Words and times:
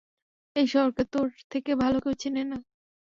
এই 0.55 0.67
শহরকে 0.67 1.03
তোর 1.13 1.27
থেকে 1.51 1.71
ভালো 1.75 1.97
কেউ 2.03 2.13
চেনে 2.21 2.43
না। 2.43 2.57